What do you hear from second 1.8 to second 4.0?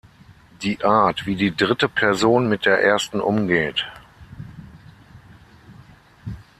Person mit der ersten umgeht.